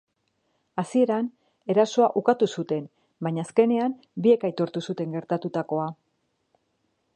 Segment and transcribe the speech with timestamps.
[0.83, 1.27] Hasieran
[1.73, 2.87] erasoa ukatu zuten,
[3.27, 3.95] baina azkenean
[4.29, 5.89] biek aitortu zuten gertatukoa.